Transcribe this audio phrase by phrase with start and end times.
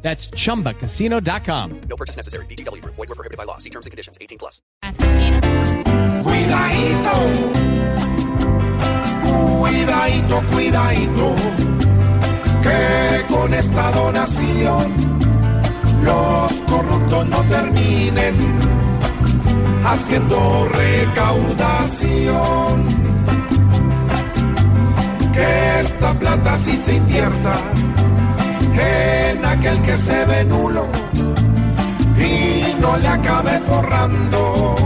[0.00, 1.80] That's chumbacasino.com.
[1.88, 2.46] No purchase necessary.
[2.46, 2.82] BGW.
[2.84, 3.58] Void were prohibited by law.
[3.58, 4.16] See terms and conditions.
[4.20, 4.62] 18 plus.
[6.22, 7.12] Cuidadito,
[9.60, 11.34] cuidadito, cuidadito,
[12.62, 14.92] que con esta donación
[16.02, 18.34] los corruptos no terminen
[19.84, 22.84] haciendo recaudación.
[25.32, 27.56] Que esta plata sí se invierta
[29.88, 30.84] que se ve nulo
[32.18, 34.76] y no le acabe forrando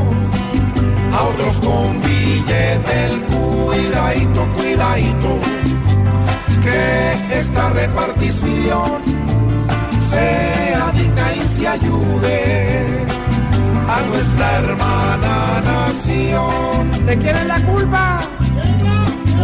[1.12, 5.32] a otros con billete del cuidadito, cuidadito,
[6.62, 9.02] que esta repartición
[10.08, 12.86] sea digna y se ayude
[13.88, 17.06] a nuestra hermana nación.
[17.06, 18.20] ¿De quién es la culpa?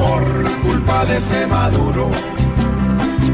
[0.01, 0.25] Por
[0.63, 2.11] culpa de ese Maduro,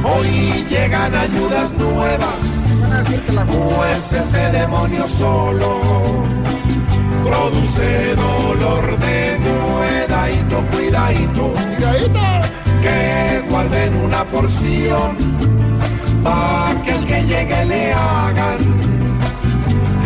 [0.05, 2.89] hoy llegan ayudas nuevas,
[3.35, 5.81] la pues ese demonio solo
[7.25, 12.21] produce dolor de cuidadito, cuidadito, Cuidadito.
[12.83, 15.17] que guarden una porción
[16.23, 18.59] para que el que llegue le hagan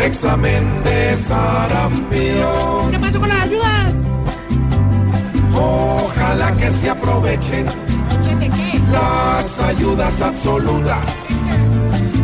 [0.05, 2.91] examen de sarampión.
[2.91, 3.95] ¿Qué pasó con las ayudas?
[5.55, 8.81] Ojalá que se aprovechen ¿De qué?
[8.93, 9.28] las
[9.79, 11.31] ayudas absolutas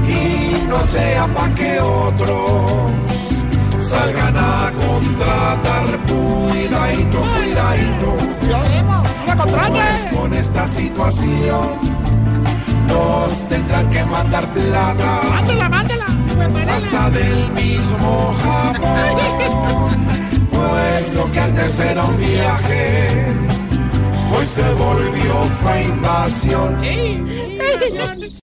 [0.09, 2.91] y no sea pa' que otros
[3.79, 8.11] salgan a contratar cuidadito, cuidadito.
[8.41, 9.03] Cuidado.
[9.27, 11.69] ¡No me Pues con esta situación
[12.89, 16.07] nos tendrán que mandar plata ¡Mándela, mándela!
[16.77, 19.15] hasta del mismo Japón.
[20.55, 23.24] Pues lo que antes era un viaje,
[24.45, 26.85] hoy se volvió fue invasión.
[26.85, 28.35] ¡Ey!